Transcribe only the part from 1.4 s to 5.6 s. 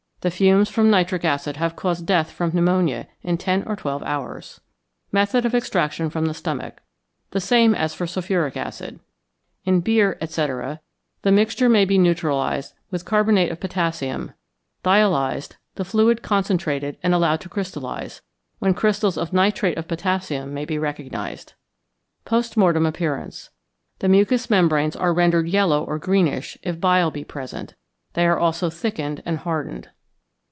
have caused death from pneumonia in ten or twelve hours. Method of